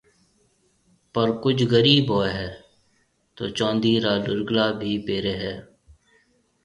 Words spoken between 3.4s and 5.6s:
چوندِي را ڏورگلا بي پيري هيَ۔